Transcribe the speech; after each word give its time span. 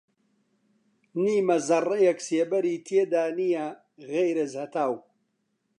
نیمە 1.23 1.57
زەڕڕێک 1.67 2.19
سێبەری 2.27 2.83
تێدا 2.87 3.25
نییە 3.39 3.67
غەیرەز 4.07 4.53
هەتاو 4.61 4.93